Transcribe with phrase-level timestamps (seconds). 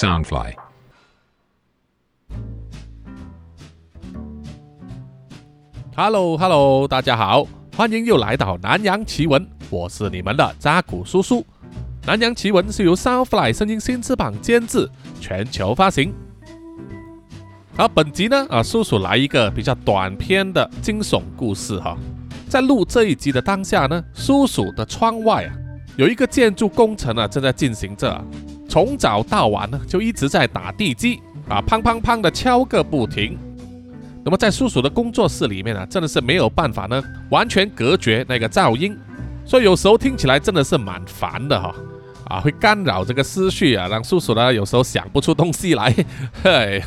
[0.00, 0.54] Soundfly。
[5.94, 7.46] Hello Hello，大家好，
[7.76, 11.44] 欢迎又来到南洋奇闻，我是你们的扎古叔叔。
[12.06, 14.88] 南洋奇闻是由 Soundfly 声音新翅膀监制，
[15.20, 16.14] 全球发行。
[17.76, 21.94] 好，本集呢啊，叔叔来一个比较短篇的惊悚故事哈。
[22.48, 25.52] 在录这一集的当下呢，叔叔的窗外啊，
[25.96, 28.24] 有一个建筑工程啊正在进行着，
[28.70, 33.36] 从早到晚呢就一直在打地基啊，砰砰砰的敲个不停。
[34.24, 38.96] 那么在叔叔的工作室里面呢，真的是没有办法呢，完全隔绝那个噪音，
[39.44, 41.74] 所以有时候听起来真的是蛮烦的哈，
[42.28, 45.92] 啊，会干扰这个思绪啊，让叔叔呢有时候想不出东西来，
[46.44, 46.80] 嘿，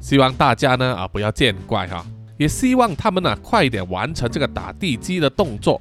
[0.00, 2.04] 希望大家呢啊不要见怪哈，
[2.36, 5.80] 也希望他们呢快一点完成这个打地基的动作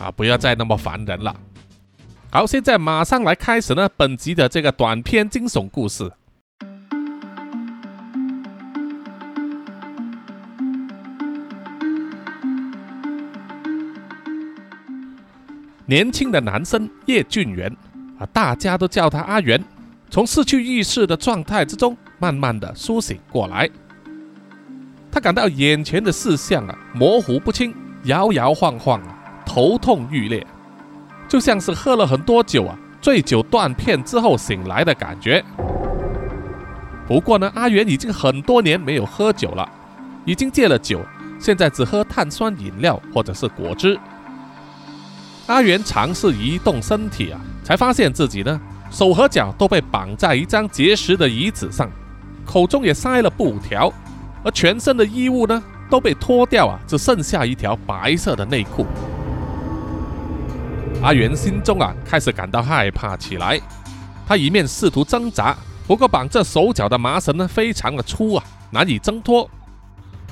[0.00, 1.32] 啊，不要再那么烦人了。
[2.32, 6.08] 好，现在马上来开始呢本集的这个短篇惊悚故事。
[15.84, 17.76] 年轻的男生叶俊元
[18.20, 19.60] 啊，大家都叫他阿元，
[20.08, 23.68] 从失去意识的状态之中慢慢的苏醒过来。
[25.10, 29.02] 他感到眼前的视像啊模糊不清，摇摇晃晃，
[29.44, 30.46] 头痛欲裂，
[31.30, 35.44] 就像是喝了很多酒啊，醉酒断片之后醒来的感觉。
[37.06, 39.66] 不过呢，阿元已经很多年没有喝酒了，
[40.24, 41.00] 已经戒了酒，
[41.38, 43.96] 现在只喝碳酸饮料或者是果汁。
[45.46, 51.88] 阿元尝试移动身体啊，才发现自己呢手和脚都被绑在一张结实的椅子上，
[52.44, 53.92] 口中也塞了布条，
[54.42, 58.84] 而全身的衣物呢都被脱掉啊，只剩下一条白色的内裤。
[61.02, 63.58] 阿元心中啊开始感到害怕起来，
[64.26, 69.48] 他一面试图挣扎，不过绑着手脚的麻绳呢非常的粗啊，难以挣脱。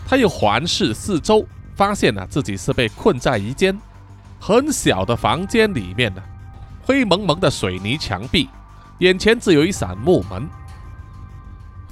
[0.06, 3.78] 他又环视四周，发现啊自己是被困在一间。
[4.38, 6.22] 很小的房间里面呢，
[6.84, 8.48] 灰蒙蒙的水泥墙壁，
[8.98, 10.46] 眼前只有一扇木门。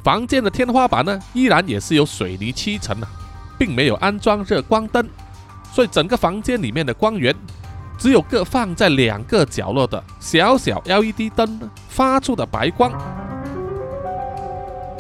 [0.05, 3.09] 房间的天花板呢，依然也是由水泥砌成的，
[3.59, 5.09] 并没有安装热光灯，
[5.73, 7.34] 所以整个房间里面的光源，
[7.99, 12.93] 只有各放在两个角落的小小 LED 灯发出的白光。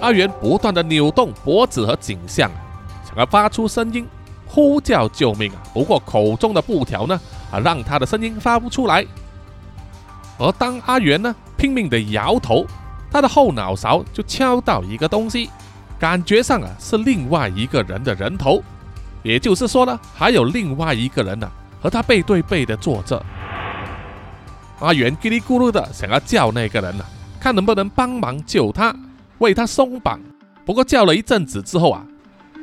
[0.00, 2.50] 阿元不断的扭动脖子和颈项，
[3.04, 4.06] 想要发出声音，
[4.46, 5.62] 呼叫救命啊！
[5.72, 7.18] 不过口中的布条呢？
[7.50, 9.04] 啊，让他的声音发不出来。
[10.38, 12.66] 而当阿元呢拼命的摇头，
[13.10, 15.48] 他的后脑勺就敲到一个东西，
[15.98, 18.62] 感觉上啊是另外一个人的人头，
[19.22, 23.24] 也就是说呢，还有另外一个人呢和他背对背的坐着。
[24.80, 27.04] 阿元叽里咕噜的想要叫那个人呢，
[27.40, 28.94] 看能不能帮忙救他，
[29.38, 30.20] 为他松绑。
[30.64, 32.04] 不过叫了一阵子之后啊，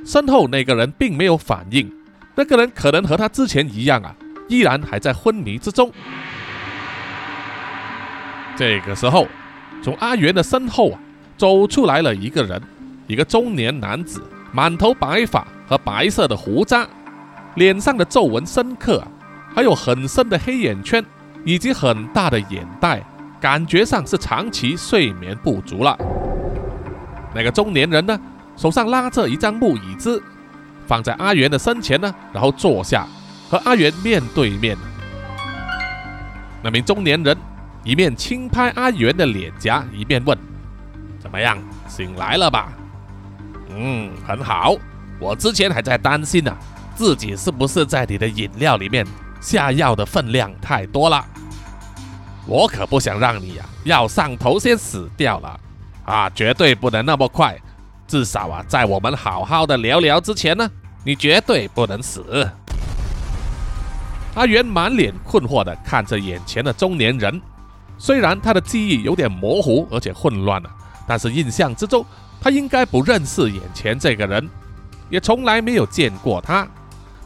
[0.06, 1.92] 身后那个人并没有反应，
[2.36, 4.16] 那个人可能和他之前一样啊。
[4.50, 5.90] 依然还在昏迷之中。
[8.58, 9.26] 这个时候，
[9.82, 11.00] 从阿元的身后啊，
[11.38, 12.62] 走出来了一个人，
[13.08, 16.86] 一个中年男子，满头白发和白色的胡渣，
[17.56, 19.04] 脸上的皱纹深刻，
[19.54, 21.04] 还有很深的黑眼圈，
[21.46, 23.04] 以及很大的眼袋，
[23.40, 25.98] 感觉上是长期睡眠不足了。
[27.34, 28.20] 那个中年人呢，
[28.56, 30.22] 手上拉着一张木椅子，
[30.88, 33.08] 放在阿元的身前呢，然后坐下。
[33.50, 34.76] 和阿元面对面，
[36.64, 37.38] 那名中年人
[37.84, 40.36] 一面轻拍阿元的脸颊，一面问
[41.22, 41.56] ：“怎么样，
[41.88, 42.74] 醒来了吧
[43.70, 44.76] ？”“嗯，很好。
[45.20, 46.52] 我之前还在担心呢，
[46.96, 49.06] 自己是不是在你的饮料里面
[49.42, 51.26] 下药的分量太多了。
[52.46, 55.60] 我可不想让你呀药上头先死掉了
[56.06, 56.30] 啊！
[56.32, 57.58] 绝对不能那么快，
[58.08, 60.70] 至少啊，在我们好好的聊聊之前呢，
[61.06, 62.50] 你绝对不能死。”
[64.36, 67.42] 阿元满脸困惑地看着眼前的中年人，
[67.98, 70.70] 虽然他的记忆有点模糊而且混乱了，
[71.08, 72.06] 但是印象之中，
[72.42, 74.50] 他应该不认识眼前这个人，
[75.10, 76.68] 也从来没有见过他。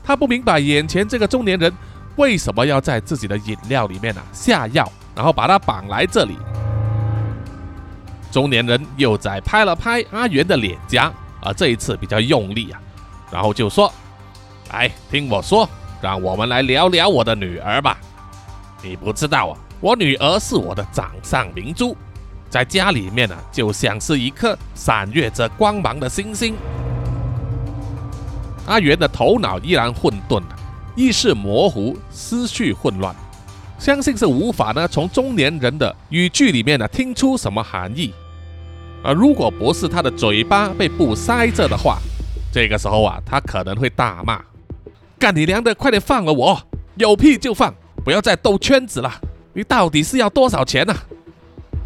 [0.07, 1.69] 他不明白眼前这个中年人
[2.15, 6.37] 为什么要在自己的饮料里面呢下药，然后把他绑来这里。
[8.31, 11.11] 中年人又在拍了拍阿元的脸颊，
[11.41, 12.79] 而这一次比较用力啊，
[13.29, 13.93] 然后就说
[14.71, 15.69] ：“来，听我说。”
[15.99, 17.97] 让我们来聊聊我的女儿吧。
[18.81, 21.97] 你不知道啊，我女儿是我的掌上明珠，
[22.49, 26.55] 在家里面呢，就像是一颗闪跃着光芒的星星。
[28.67, 30.43] 阿元的头脑依然混沌，
[30.95, 33.15] 意识模糊，思绪混乱，
[33.79, 38.13] 相信是无法呢从中年人的语句里面呢听出什么含义。
[39.03, 41.97] 而如果不是他的嘴巴被布塞着的话，
[42.51, 44.41] 这个时候啊，他可能会大骂
[45.17, 46.59] ：“干你娘的，快点放了我！
[46.95, 47.73] 有屁就放，
[48.03, 49.13] 不要再兜圈子了！
[49.53, 50.93] 你到底是要多少钱呢？”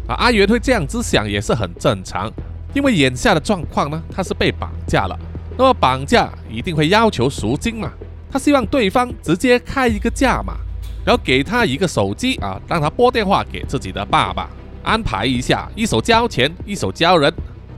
[0.08, 2.32] 啊，阿元会这样子想也是很正常，
[2.74, 5.16] 因为眼下的状况呢，他是被绑架了，
[5.56, 7.90] 那么绑架一定会要求赎金嘛，
[8.30, 10.54] 他希望对方直接开一个价码，
[11.04, 14.48] 然后给他一个手机啊，让他拨电话给自己的爸爸。
[14.82, 17.32] 安排一下，一手交钱，一手交人，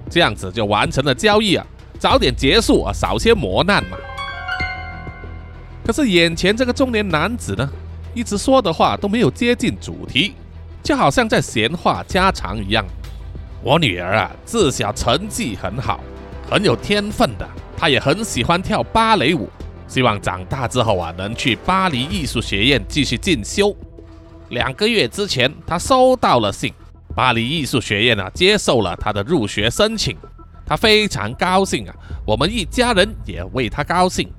[0.08, 1.66] 这样子就完成了交易啊！
[1.98, 3.98] 早点结束啊，少些磨难嘛。
[5.84, 7.70] 可是眼前这个中年男子呢，
[8.14, 10.32] 一直说的话都没有接近主题，
[10.82, 12.82] 就好像在闲话家常一样。
[13.62, 16.00] 我女儿啊，自小成绩很好，
[16.50, 17.46] 很有天分的，
[17.84, 19.46] 他也很喜欢跳芭蕾舞，
[19.86, 23.76] 希望长大之后啊，能去巴黎艺术学院继续进修。
[24.48, 26.72] 两个月之前，他收到了信。
[27.14, 30.16] 巴黎艺术学院啊，接受了他的入学申请，
[30.64, 31.94] 他非常高兴啊，
[32.26, 34.32] 我们一家人也为他高兴，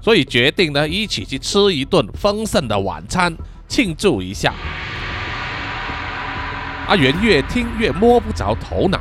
[0.00, 3.36] 所以决定呢一起去吃一顿丰盛的晚餐，
[3.68, 4.54] 庆祝一下。
[6.86, 8.98] 阿元越听越摸不着头脑，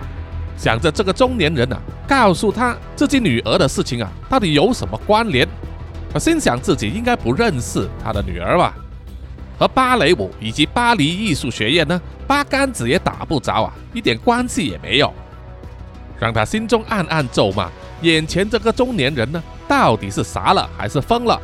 [0.58, 5.48] 想着这个中年人啊，告诉他自己女儿的事情啊，到底有什么关联？
[6.12, 8.74] 他心想自己应该不认识他的女儿吧。
[9.60, 15.14] 和芭蕾舞以及巴黎艺术学院呢，八竿子也打不着啊，一点关系也没有，
[16.20, 17.70] 让他心中暗暗咒骂：
[18.02, 21.42] 眼前这个中年人呢，到底是傻了还是疯了？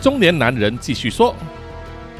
[0.00, 1.32] 中年男人继续说：“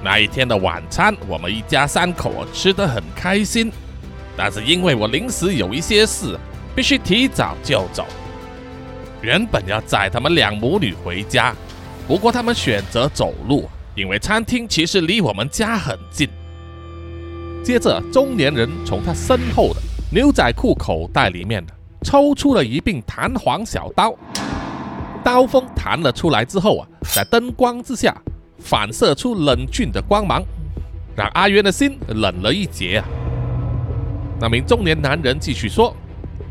[0.05, 3.73] 那一天的晚餐，我们一家三口吃得很开心，
[4.37, 6.39] 但是因为我临时有一些事，
[6.75, 8.07] 必须提早就走。
[9.21, 11.55] 原本要载他们两母女回家，
[12.07, 16.27] 不过他们选择走路。”因为餐厅其实离我们家很近。
[17.63, 21.63] 接着，中年人从他身后的牛仔裤口袋里面
[22.03, 24.15] 抽出了一柄弹簧小刀，
[25.23, 28.17] 刀锋弹了出来之后啊，在灯光之下
[28.59, 30.43] 反射出冷峻的光芒，
[31.15, 33.05] 让阿元的心冷了一截啊。
[34.41, 35.95] 那名中年男人继续说：“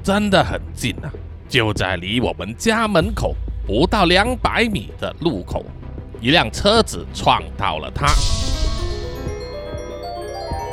[0.04, 1.12] 真的很近啊，
[1.48, 5.66] 就在离我们家门口不到两百米的路口。”
[6.22, 8.06] 一辆车子撞到了他。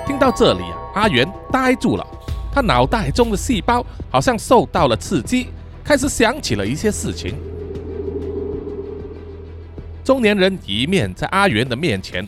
[0.07, 0.63] 听到这里，
[0.95, 2.07] 阿元呆住了，
[2.53, 5.49] 他脑袋中的细胞好像受到了刺激，
[5.83, 7.35] 开始想起了一些事情。
[10.05, 12.25] 中年人一面在阿元的面前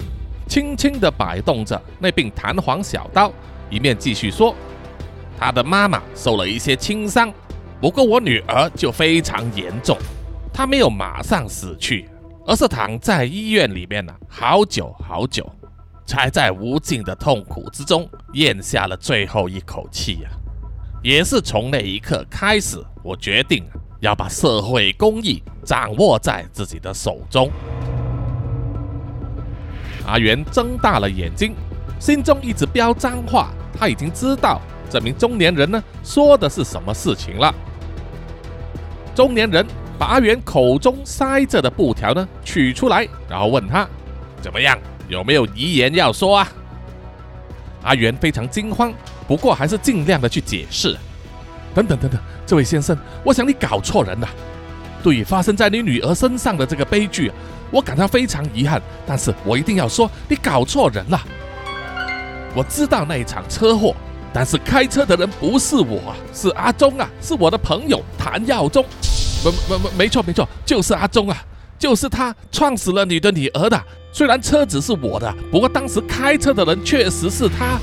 [0.47, 3.31] 轻轻地摆动着那柄弹簧小刀，
[3.69, 4.55] 一面继续说
[5.41, 7.33] ：“他的妈妈受了一些轻伤，
[7.81, 9.97] 不过我女儿就非常严重，
[10.53, 12.07] 她没有马上死去。”
[12.47, 15.49] 而是躺在医院里面呢，好久好久，
[16.05, 20.31] 才在无尽的痛苦之中咽下了最后一口气呀。
[21.01, 23.65] 也是从那一刻开始，我决定
[24.01, 27.49] 要把社会公益掌握在自己的手中。
[30.07, 31.55] 阿元睁大了眼睛，
[32.01, 33.51] 心中一直飙脏话。
[33.79, 34.61] 他已经知道
[34.91, 37.55] 这名中年人呢说的是什么事情了。
[39.15, 39.65] 中年人。
[40.01, 43.87] 把阿元口中塞着的布条呢取出来，然后问他
[44.41, 44.79] 怎么样，
[45.09, 46.49] 有没有遗言要说啊？
[47.83, 48.95] 阿元非常惊慌，
[49.29, 50.97] 不过还是尽量的去解释。
[51.75, 54.29] 等等等等，这位先生，我想你搞错人了。
[55.03, 57.31] 对于发生在你女儿身上的这个悲剧，
[57.71, 61.21] 我感到非常遗憾，但是我一定要说，你搞错人了。
[62.55, 63.95] 我知道那一场车祸，
[64.33, 68.85] 但是开车的人不是我，是阿忠啊，是我的朋友谭耀忠。
[69.45, 71.37] 没没没，没错没错，就是阿忠啊，
[71.79, 73.83] 就是他撞死了你的女儿的。
[74.13, 77.79] 虽然车子是我的，不过当时开车的人确实是他。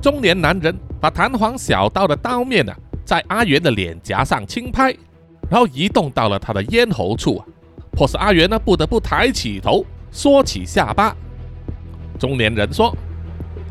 [0.00, 4.94] 中年男人把弹簧小刀的刀面呢，在阿元的脸颊上轻拍，
[5.48, 7.46] 然后移动到了他的咽喉处啊，
[7.92, 11.14] 迫使阿元呢不得不抬起头，缩起下巴。
[12.18, 12.96] 中年人说：“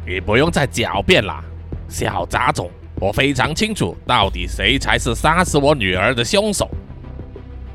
[0.06, 1.44] 你不用再狡辩了，
[1.88, 2.70] 小杂种。”
[3.02, 6.70] 我非常清楚，到底谁才是杀死我女儿的凶手。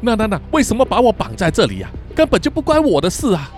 [0.01, 1.89] 那那那，为什么把我绑在这里呀？
[2.15, 3.51] 根本就不关我的事啊！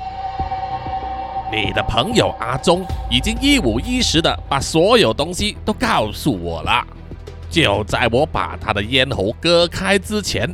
[1.52, 6.86] 你的朋友阿忠已经一五一十的把所有东西都告诉我了。
[7.50, 10.48] 就在我把他的咽喉割开之前，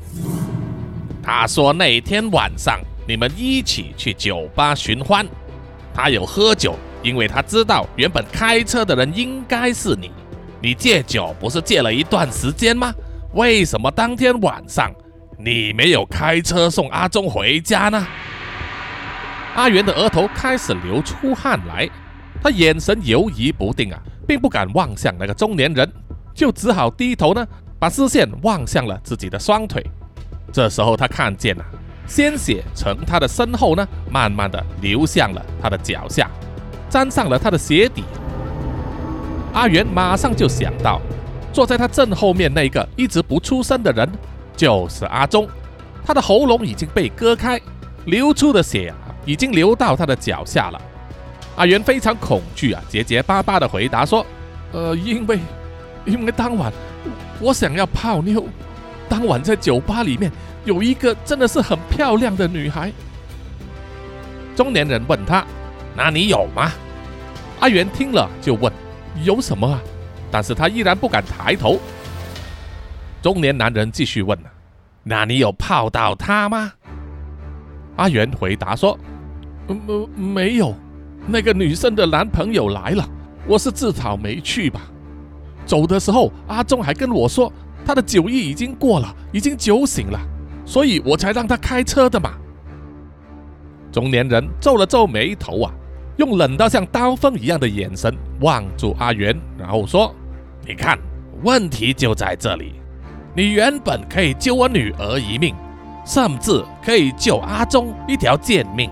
[1.22, 5.24] 他说那天晚上你们一起去酒吧寻欢，
[5.94, 6.74] 他有喝酒，
[7.04, 10.10] 因为他知道原本开车的人应该是你。
[10.60, 12.92] 你戒酒不是戒了一段时间吗？
[13.34, 14.90] 为什么当天晚上
[15.38, 18.06] 你没有开车送阿忠回家呢？
[19.54, 21.88] 阿元的额头开始流出汗来，
[22.42, 25.86] 他眼神犹疑不定啊，并不敢望向那个中年人，
[26.34, 27.46] 就只好低头呢，
[27.78, 29.84] 把视线望向了自己的双腿。
[30.52, 31.64] 这时候他看见了，
[32.06, 36.30] 鲜血从他的身后呢，慢慢的流向了他的脚下，
[36.94, 38.04] 沾上了他的鞋底。
[39.52, 41.00] 阿元马上就想到，
[41.52, 44.08] 坐在他正后面那个一直不出声的人，
[44.56, 45.48] 就是阿忠。
[46.06, 47.60] 他的喉咙已经被割开，
[48.04, 50.80] 流出的血啊，已经流到他的脚下了。
[51.56, 54.24] 阿元非常恐惧啊，结结巴巴的回答说
[54.70, 55.40] ：“呃，因为，
[56.04, 56.72] 因为当晚
[57.40, 58.46] 我想要泡妞，
[59.08, 60.30] 当晚在酒吧里面
[60.64, 62.92] 有一个真的是很漂亮的女孩。”
[64.54, 65.44] 中年人问他
[65.96, 66.70] ：“那你有吗？”
[67.60, 68.72] 阿元听了就问
[69.24, 69.80] ：“有什么啊？”
[70.30, 71.78] 但是他依然不敢抬头。
[73.22, 74.38] 中年男人继续问
[75.02, 76.72] ：“那你有泡到她吗？”
[77.96, 78.98] 阿元回答说
[79.66, 80.74] ：“没没有。”
[81.26, 83.08] 那个女生的男朋友来了，
[83.46, 84.82] 我是自讨没趣吧。
[85.64, 87.50] 走的时候，阿忠还跟我说，
[87.86, 90.20] 他的酒意已经过了，已经酒醒了，
[90.66, 92.34] 所以我才让他开车的嘛。
[93.90, 95.72] 中年人皱了皱眉头啊，
[96.16, 100.14] 用冷到像刀锋一样的眼神望住阿元，然后说
[100.66, 100.98] ：“你看，
[101.42, 102.74] 问题就在这里。
[103.34, 105.54] 你原本可以救我女儿一命，
[106.06, 108.90] 甚至可以救阿忠一条贱命。”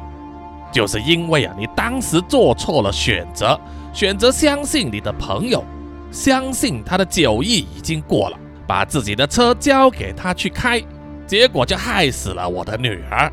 [0.72, 3.60] 就是因为啊，你当时做错了选择，
[3.92, 5.62] 选择相信你的朋友，
[6.10, 10.82] 相信他的酒意已经过了，把自己的车交给他去开，
[11.26, 13.30] 结果就害死了我的女儿。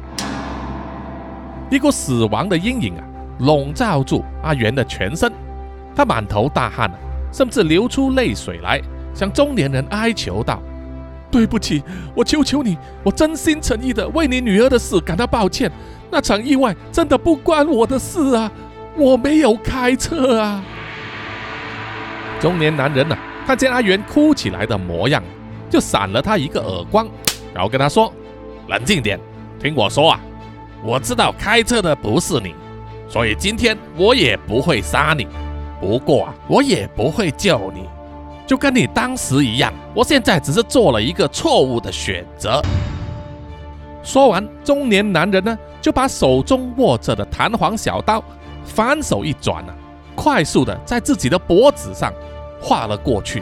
[1.71, 3.03] 一股死亡的阴影啊，
[3.39, 5.31] 笼罩住阿元的全身，
[5.95, 6.89] 他满头大汗，
[7.31, 8.81] 甚至流出泪水来，
[9.13, 10.61] 向中年人哀求道
[11.31, 11.83] ：“对不起，
[12.15, 15.71] 我求求你，我真心诚意的为你女儿的事感到抱歉。”
[16.11, 18.51] 那场意外真的不关我的事啊！
[18.97, 20.63] 我没有开车啊！
[22.41, 23.15] 中年男人呐，
[23.45, 25.21] 看见阿元哭起来的模样，
[25.69, 27.07] 就闪了他一个耳光，
[27.53, 28.11] 然后跟他说
[28.67, 29.19] ：“冷静点，
[29.61, 30.19] 听我说啊！
[30.83, 32.55] 我知道开车的不是你，
[33.09, 35.27] 所以今天我也不会杀你。
[35.81, 37.87] 不过啊，我也不会救你，
[38.45, 39.73] 就跟你当时一样。
[39.95, 42.61] 我现在只是做了一个错误的选择。”
[44.03, 45.57] 说完，中年男人呢？
[45.81, 48.21] 就把手中握着的弹簧小刀
[48.65, 49.73] 反手一转啊，
[50.13, 52.13] 快速的在自己的脖子上
[52.61, 53.41] 划了过去。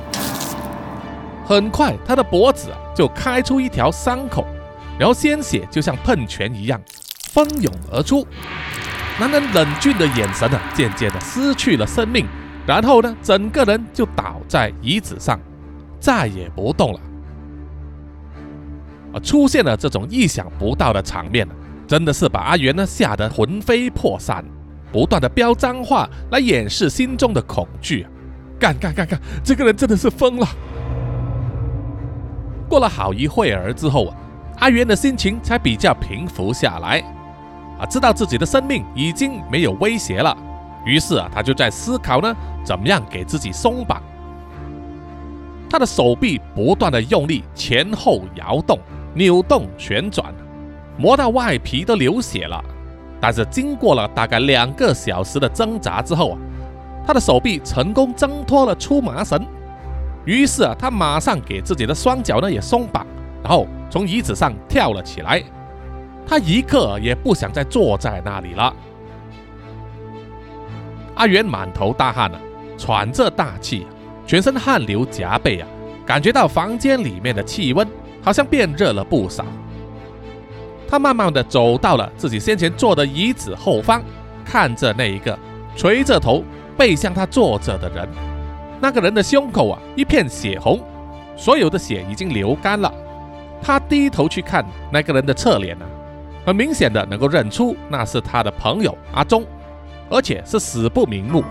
[1.45, 4.45] 很快，他的脖子就开出一条伤口，
[4.99, 6.79] 然后鲜血就像喷泉一样
[7.31, 8.25] 蜂涌而出。
[9.19, 12.25] 男人冷峻的眼神呢渐渐的失去了生命，
[12.67, 15.39] 然后呢，整个人就倒在椅子上，
[15.99, 16.99] 再也不动了。
[19.13, 21.47] 啊，出现了这种意想不到的场面
[21.87, 24.45] 真的是把阿元呢吓得魂飞魄散，
[24.91, 28.05] 不断的飙脏话来掩饰心中的恐惧。
[28.59, 30.47] 干干干干，这个人真的是疯了。
[32.69, 34.17] 过了好一会儿之后啊，
[34.59, 37.01] 阿元的心情才比较平复下来，
[37.79, 40.35] 啊，知道自己的生命已经没有威胁了。
[40.85, 44.01] 于是啊，他就在思考呢，怎么样给自己松绑。
[45.69, 48.79] 他的手臂不断的用力前后摇动、
[49.13, 50.33] 扭动、旋转。
[50.97, 52.63] 磨到外皮都流血了，
[53.19, 56.37] 但是经过了大概两个小时的挣扎之后啊，
[57.05, 59.45] 他的手臂成功挣脱了出麻绳。
[60.25, 63.05] 于是啊，他马上给自己的双脚呢也松绑，
[63.43, 65.43] 然后从椅子上跳了起来。
[66.27, 68.73] 他一刻也不想再坐在那里了。
[71.15, 72.39] 阿元满头大汗啊，
[72.77, 73.87] 喘着大气，
[74.27, 75.67] 全身汗流浃背啊，
[76.05, 77.87] 感觉到房间里面的气温
[78.21, 79.45] 好像变热了不少。
[80.87, 84.01] 他慢慢的走到了自己先前坐的椅子后方，
[84.45, 85.37] 看着那一个
[85.75, 86.43] 垂着头
[86.77, 88.07] 背向他坐着的人。
[88.79, 90.79] 那个人的胸口啊一片血红，
[91.35, 92.93] 所有的血已经流干了。
[93.61, 95.85] 他低头去看那个人的侧脸呢，
[96.47, 99.45] 很明显的能够认出那是他的朋友阿忠，
[100.09, 101.43] 而且是死不瞑目。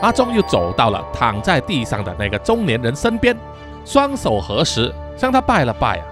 [0.00, 3.36] 阿忠又走到了躺在地上的那个中年人身边，
[3.84, 6.06] 双手合十向他拜了拜啊。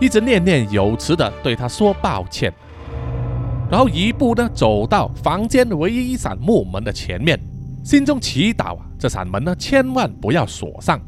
[0.00, 2.52] 一直念念有词的对他说抱歉，
[3.68, 7.36] 然后一步呢走到房间唯一一扇木门的前面，
[7.82, 11.00] 心中祈祷啊，这扇门呢千万不要锁上。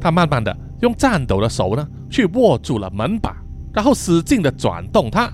[0.00, 3.36] 他慢慢的用颤抖的手呢去握住了门把，
[3.72, 5.30] 然后使劲的转动它。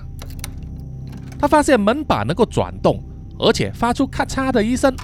[1.39, 3.03] 他发现门把能够转动，
[3.37, 4.95] 而且发出咔嚓的一声，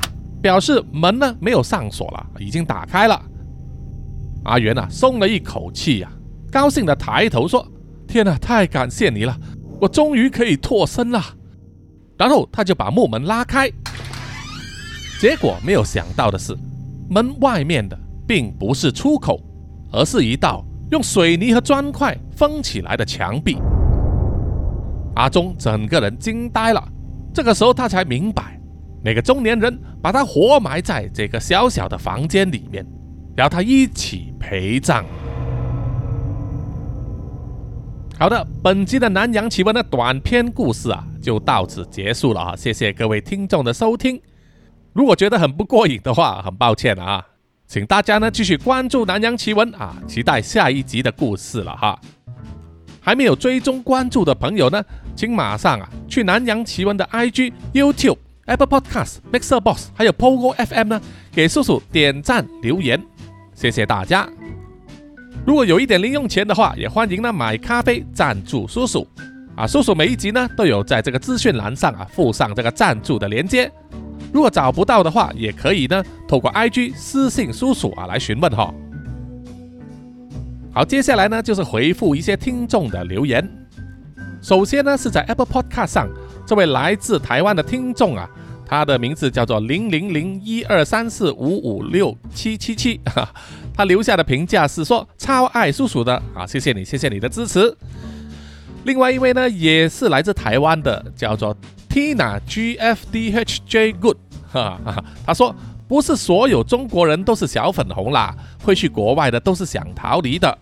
[0.42, 3.22] 表示门呢没有上锁了，已经打开了。
[4.46, 6.12] 阿元啊松了一口气呀。
[6.52, 7.66] 高兴的抬头说
[8.08, 9.36] ：“天哪，太感谢你了，
[9.80, 11.22] 我终于可以脱身了。”
[12.18, 13.72] 然后他就把木门拉开，
[15.20, 16.56] 结果没有想到的是，
[17.10, 17.98] 门外面的
[18.28, 19.40] 并不是出口，
[19.92, 20.64] 而是一道
[20.94, 23.58] 用水泥和砖块封起来的墙壁。
[25.16, 26.88] 阿忠整个人惊呆了，
[27.34, 28.60] 这个时候他才明白，
[29.04, 32.86] 那个中年人把他活埋在这个小小的房间里面，
[33.36, 35.04] 要他一起陪葬。
[38.20, 42.56] 好的，本集的南洋奇闻的短篇故事啊，就到此结束了啊！
[42.56, 44.22] 谢谢各位听众的收听。
[44.94, 47.26] 如果觉得很不过瘾的话，很抱歉啊，
[47.68, 52.00] 请大家呢继续关注南洋奇闻啊，期待下一集的故事了哈。
[53.02, 54.84] 还没有追踪关注的朋友呢，
[55.16, 61.02] 请马上啊去南洋奇闻的 IG、YouTube、Apple Podcast、Mixer Box 还有 Pogo FM 呢，
[61.32, 63.02] 给叔叔点赞留言，
[63.56, 64.28] 谢谢大家。
[65.46, 69.06] 如果有一点零用钱的话，也欢迎呢买咖啡赞助叔叔
[69.58, 69.68] 啊！
[69.68, 73.70] 叔叔每一集呢都有在这个资讯栏上啊附上这个赞助的链接。
[74.34, 78.74] 如果找不到的话，也可以呢透过 IG 私信叔叔啊来询问哈。
[80.74, 83.48] 好，接下来呢就是回复一些听众的留言。
[84.42, 86.10] 首先呢是在 Apple Podcast 上，
[86.46, 88.28] 这位来自台湾的听众啊，
[88.66, 93.30] 他的名字叫做零零零一二三四五五六七七七哈。
[93.76, 97.76] 他留下的评价是说超爱叔叔的啊，谢谢你，谢谢你的支持。
[98.84, 101.56] 另外一位呢，也是来自台湾的，叫做
[101.90, 104.18] Tina G F D H J Good，
[104.54, 105.54] 哈哈，他说
[105.88, 110.58] 不是所有中国人都是小粉红啦，会去国外的都是想逃离的。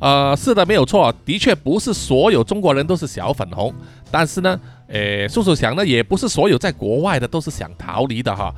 [0.00, 3.72] 呃，是的，没有错，的确不是所有中国人都是小粉红，
[4.10, 8.52] 但是呢，诶，叔叔想呢，也不是所有在国外的都是想逃离的哈。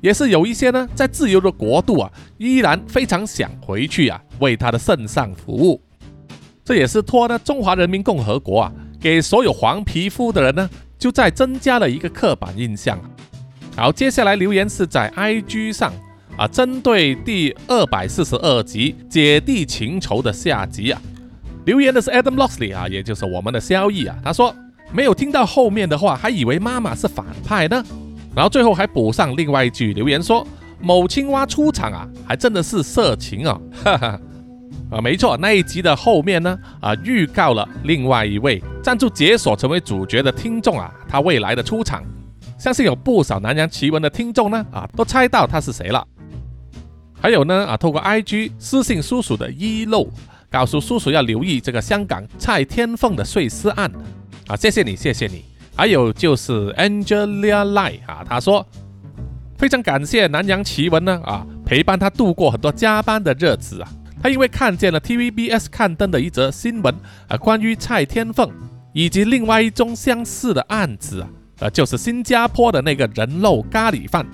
[0.00, 5.82] 也是有一些呢，在自由的国度啊，依然非常想回去啊，为他的圣上服务。
[6.64, 12.98] 这也是托呢中华人民共和国啊，给所有黄皮肤的人呢，就在增加了一个刻板印象。
[13.76, 15.92] 好，接下来留言是在 IG 上
[16.34, 20.98] 啊，针对第二百四十二集《姐弟情仇》的下集啊，
[21.66, 24.54] 留言的是 Adam Lockley 啊，也就是我们的萧逸啊，他说
[24.92, 27.84] 没有听到后面的话，还以为妈妈是反派呢。
[28.34, 30.46] 然后最后还补上另外一句留言说
[30.80, 34.20] ：“某青蛙出场啊，还真的是色情啊！”哈哈，
[34.90, 42.02] 啊，没错，那一集的后面呢，啊，预告了另外一位赞助解锁成为主角的听众啊，他未来的出场，
[42.58, 46.06] 相信有不少南洋奇闻的听众呢，啊，都猜到他是谁了。
[47.20, 50.08] 还有呢，啊，透过 IG 私信叔叔的一漏，
[50.50, 53.90] 告诉叔叔要留意这个香港蔡天凤的碎尸案，
[54.46, 55.44] 啊，谢谢你，谢谢你。
[55.74, 58.64] 还有就是 Angelia Lie 啊，他说
[59.58, 63.88] 非常感谢南洋奇闻呢啊，陪伴他度过很多加班的日子啊。
[64.22, 66.94] 他因为看见了 TVBS 刊登的一则新闻
[67.28, 68.50] 啊，关于蔡天凤
[68.94, 74.26] 以及另外一宗相似的案子啊，呃，就是新加坡的那个人肉咖喱饭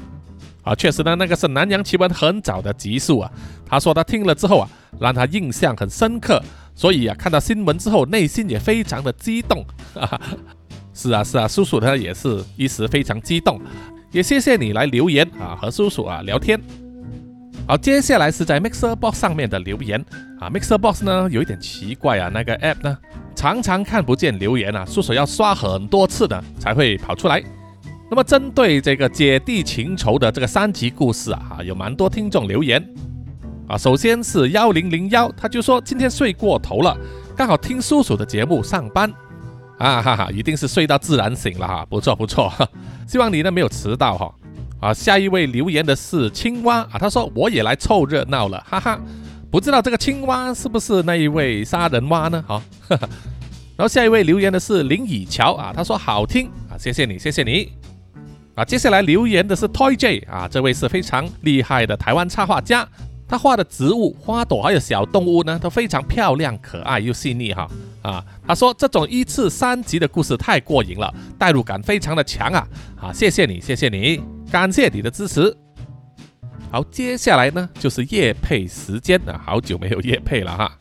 [0.62, 0.74] 啊。
[0.74, 3.30] 确实呢，那个是南洋奇闻很早的集数啊。
[3.66, 4.68] 他说他听了之后啊，
[5.00, 6.42] 让他印象很深刻，
[6.74, 9.64] 所以啊，看到新闻之后内心也非常的激动。
[10.94, 13.60] 是啊是啊，叔叔他也是一时非常激动，
[14.10, 16.60] 也谢谢你来留言啊，和叔叔啊聊天。
[17.66, 20.04] 好，接下来是在 Mixer Box 上面的留言
[20.40, 22.98] 啊，Mixer Box 呢有一点奇怪啊，那个 App 呢
[23.34, 27.42] 常常看不见留言啊，叔叔要刷很多次的才会跑出来。
[28.10, 32.82] 那么针对这个姐弟情仇的这个三集故事啊，有蛮多听众留言
[33.66, 36.96] 啊，首先是幺零零幺，他就说今天睡过头了，
[37.34, 39.12] 刚好听叔叔的节目上班。
[39.78, 42.52] 啊哈哈，一定是睡到自然醒了哈，不错不错，
[43.08, 44.32] 希望你呢没有迟到哈。
[44.78, 49.00] 啊，下一位留言的是青蛙啊，他说我也来凑热闹了，哈哈，
[49.52, 52.42] 不知道这个青蛙是不是那一位杀人蛙呢？
[52.48, 57.70] 哈， 然后下一位留言的是林以乔啊，他说好听啊，谢谢你，谢谢你。
[58.54, 62.88] 啊，接下来留言的是 Toy J 啊，这位是非常厉害的台湾插画家。
[63.28, 67.66] 他画的植物、花朵还有小动物呢，都非常漂亮、可爱又细腻哈
[68.02, 68.24] 啊！
[68.46, 72.66] 他说这种一次三集的故事太过瘾了，代入感非常的强啊！
[73.00, 74.18] 啊，谢谢你，谢谢你，
[74.50, 75.54] 感谢你的支持。
[76.72, 80.72] 好，接下来呢就是叶配时间啊，好久没有叶配了哈。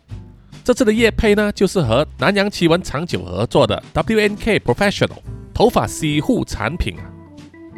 [0.64, 5.18] 这次的叶配呢就是和南洋奇闻长久合作的 WNK Professional
[5.54, 7.04] 头发洗护产品啊，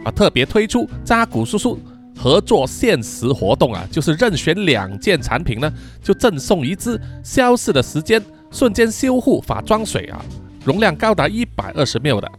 [0.05, 1.79] 啊特别推出扎古叔叔。
[2.15, 10.23] 合作限时活动啊，就是任选两件产品呢，就赠送一支消逝的时间瞬间修护发妆水啊，
[10.63, 12.31] 容量高达一百二十 ml 的。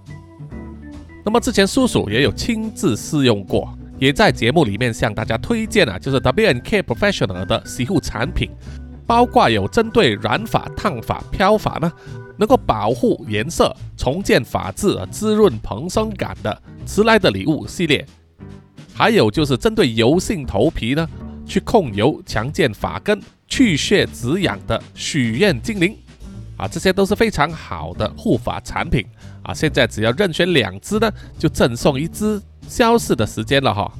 [1.24, 8.50] 那么之前叔叔也有亲自试用过，也在节目里面向大家推荐啊，就是 W N K Professional 的洗护产品，
[9.06, 11.90] 包括有针对染发、烫发、漂发呢，
[12.36, 18.04] 能够保护颜色、重建发质、滋润蓬松感的迟来的礼物系列，
[18.94, 21.08] 还有就是针对油性头皮呢，
[21.46, 25.96] 去控油、强健发根、去屑止痒的许愿精灵
[26.56, 29.04] 啊，这些都是非常好的护发产品
[29.42, 29.52] 啊！
[29.52, 33.90] 现在只要任选两支呢，就赠送一支消逝的时间了哈。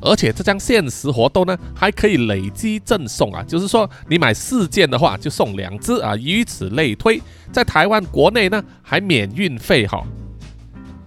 [0.00, 10.04] 而且这张限时活动呢，还可以累积赠送啊，就是说你买四件的话就送两支啊，以此类推，在台湾国内呢还免运费哈。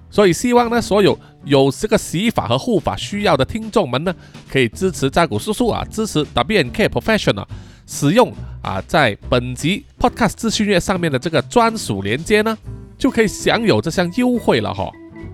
[0.09, 4.15] 所以希望呢，所有有这个洗发和护发需要的听众们呢，
[4.49, 7.45] 可以支持扎古叔叔啊，支持 W N K Professional，
[7.85, 12.57] 使用啊在本集 Podcast 资讯页上面的这个专属链接呢，
[12.97, 14.89] 就可以享有这项优惠了哈。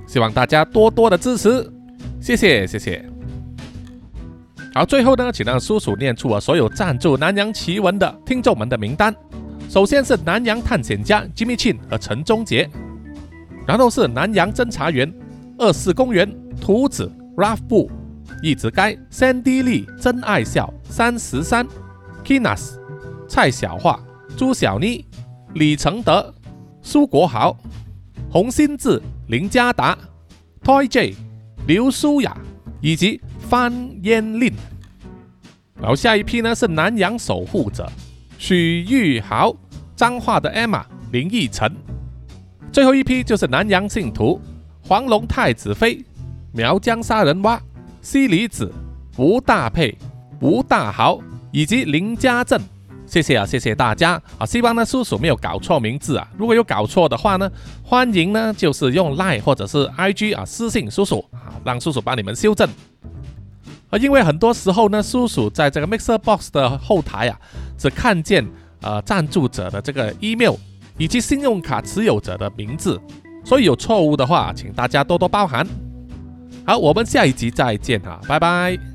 [0.07, 1.71] 希望大家多多的支持，
[2.21, 3.03] 谢谢谢谢。
[4.73, 9.15] 好，最后呢，请让叔叔念出我所有赞助南洋奇闻的听众们的名单。
[9.69, 12.69] 首先是南洋探险家 Jimmy Chin 和陈忠杰，
[13.67, 15.11] 然后是南洋侦查员
[15.57, 17.89] 二四公园图子 Ralph 布
[18.41, 21.67] 一直该 Sandy Lee 真爱笑三十三
[22.23, 22.73] Kinas
[23.27, 23.99] 蔡小桦
[24.35, 25.05] 朱小妮
[25.53, 26.33] 李承德
[26.81, 27.55] 苏国豪
[28.29, 29.97] 洪新志林家达
[30.63, 31.15] Toy J
[31.67, 32.37] 刘舒雅
[32.81, 33.21] 以及。
[33.49, 34.51] 方烟令，
[35.79, 37.87] 然后下一批呢是南洋守护者
[38.39, 39.55] 许玉豪、
[39.95, 40.81] 彰化的 Emma
[41.11, 41.71] 林奕晨，
[42.71, 44.41] 最后一批就是南洋信徒
[44.81, 46.03] 黄龙太子妃
[46.51, 47.61] 苗疆杀人蛙
[48.01, 48.73] 西里子
[49.17, 49.95] 吴大佩
[50.39, 52.59] 吴大豪以及林家正，
[53.13, 54.43] 谢谢啊，谢谢大家啊！
[54.43, 57.47] 希望呢叔叔没有搞错名字啊，如果有搞错的话呢，
[57.83, 62.67] 欢迎呢就是用 Line 或者是 IG 啊私信叔叔啊，让叔叔帮你们修正。
[63.91, 67.39] 啊因为很多时候呢，叔叔在这个 Mixer Box 的后台啊，
[67.77, 68.43] 只看见
[68.81, 70.55] 呃赞助者的这个 email
[70.97, 72.99] 以及信用卡持有者的名字，
[73.45, 75.63] 所以有错误的话，请大家多多包涵。
[76.65, 78.92] 好，我们下一集再见啊，拜拜。